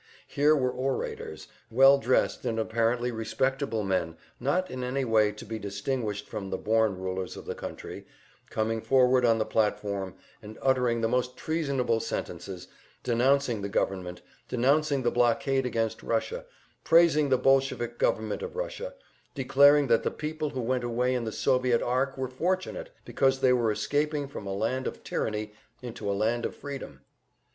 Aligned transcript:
Here 0.25 0.55
were 0.55 0.71
orators, 0.71 1.47
well 1.69 1.99
dressed 1.99 2.43
and 2.43 2.57
apparently 2.59 3.11
respectable 3.11 3.83
men, 3.83 4.15
not 4.39 4.71
in 4.71 4.83
any 4.83 5.05
way 5.05 5.31
to 5.33 5.45
be 5.45 5.59
distinguished 5.59 6.27
from 6.27 6.49
the 6.49 6.57
born 6.57 6.97
rulers 6.97 7.37
of 7.37 7.45
the 7.45 7.53
country, 7.53 8.07
coming 8.49 8.81
forward 8.81 9.25
on 9.25 9.37
the 9.37 9.45
platform 9.45 10.15
and 10.41 10.57
uttering 10.59 11.01
the 11.01 11.07
most 11.07 11.37
treasonable 11.37 11.99
sentences, 11.99 12.67
denouncing 13.03 13.61
the 13.61 13.69
government, 13.69 14.23
denouncing 14.49 15.03
the 15.03 15.11
blockade 15.11 15.67
against 15.67 16.01
Russia, 16.01 16.45
praising 16.83 17.29
the 17.29 17.37
Bolshevik 17.37 17.99
government 17.99 18.41
of 18.41 18.55
Russia, 18.55 18.95
declaring 19.35 19.85
that 19.85 20.01
the 20.01 20.09
people 20.09 20.49
who 20.49 20.61
went 20.61 20.83
away 20.83 21.13
in 21.13 21.25
the 21.25 21.31
"Soviet 21.31 21.83
Ark" 21.83 22.17
were 22.17 22.27
fortunate, 22.27 22.89
because 23.05 23.39
they 23.39 23.53
were 23.53 23.71
escaping 23.71 24.27
from 24.27 24.47
a 24.47 24.51
land 24.55 24.87
of 24.87 25.03
tyranny 25.03 25.53
into 25.83 26.09
a 26.09 26.13
land 26.17 26.43
of 26.43 26.55
freedom. 26.55 27.01